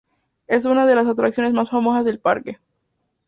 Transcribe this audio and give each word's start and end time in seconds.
Es 0.47 0.65
una 0.65 0.87
de 0.87 0.95
las 0.95 1.05
atracciones 1.05 1.53
más 1.53 1.69
famosas 1.69 2.05
del 2.05 2.19
parque. 2.19 2.57